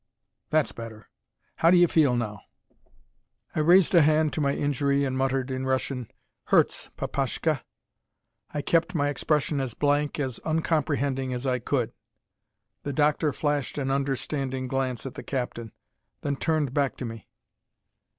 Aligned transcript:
"That's 0.49 0.71
better. 0.71 1.09
How 1.57 1.69
do 1.69 1.77
you 1.77 1.87
feel 1.87 2.15
now?" 2.15 2.41
I 3.55 3.59
raised 3.59 3.93
a 3.93 4.01
hand 4.01 4.33
to 4.33 4.41
my 4.41 4.55
injury 4.55 5.05
and 5.05 5.15
muttered, 5.15 5.51
in 5.51 5.67
Russian. 5.67 6.09
"Hurts, 6.45 6.89
papashka." 6.97 7.61
I 8.51 8.63
kept 8.63 8.95
my 8.95 9.09
expression 9.09 9.59
as 9.61 9.75
blank, 9.75 10.19
as 10.19 10.39
uncomprehending, 10.43 11.33
as 11.35 11.45
I 11.45 11.59
could. 11.59 11.93
The 12.81 12.93
doctor 12.93 13.31
flashed 13.31 13.77
an 13.77 13.91
understanding 13.91 14.67
glance 14.67 15.05
at 15.05 15.13
the 15.13 15.21
captain, 15.21 15.71
then 16.21 16.35
turned 16.35 16.73
back 16.73 16.97
to 16.97 17.05
me. 17.05 17.27